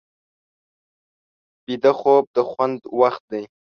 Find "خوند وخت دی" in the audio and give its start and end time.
2.49-3.43